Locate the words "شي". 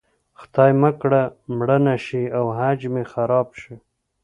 2.05-2.23, 3.61-3.75